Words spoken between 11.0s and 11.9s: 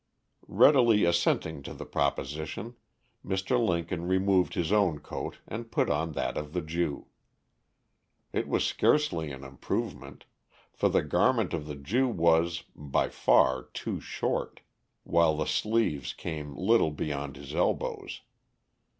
garment of the